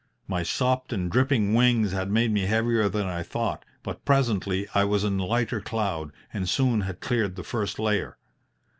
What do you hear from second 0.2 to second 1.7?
My sopped and dripping